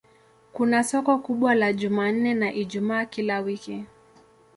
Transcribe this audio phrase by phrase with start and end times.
[0.53, 3.85] Kuna soko kubwa la Jumanne na Ijumaa kila wiki.